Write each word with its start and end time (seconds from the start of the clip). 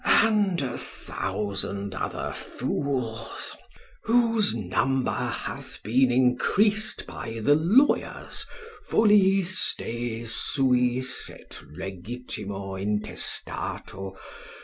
and 0.03 0.59
a 0.63 0.79
thousand 0.79 1.93
other 1.93 2.33
fools, 2.33 3.55
whose 4.05 4.55
number 4.55 5.11
hath 5.13 5.77
been 5.83 6.11
increased 6.11 7.05
by 7.05 7.39
the 7.43 7.53
lawyers 7.53 8.47
ff. 8.89 9.77
de 9.77 10.23
suis, 10.25 11.29
et 11.29 11.61
legit 11.77 12.39
l. 12.39 12.73
intestato. 12.79 14.17